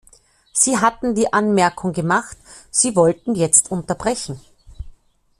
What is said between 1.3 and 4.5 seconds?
Anmerkung gemacht, Sie wollten jetzt unterbrechen.